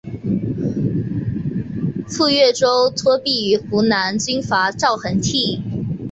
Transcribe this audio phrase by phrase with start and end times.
[2.07, 5.61] 赴岳州托庇于湖南军阀赵恒惕。